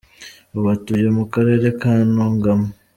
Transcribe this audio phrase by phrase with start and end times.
[0.55, 2.67] Ubu atuye mu Karere ka Ntungamo.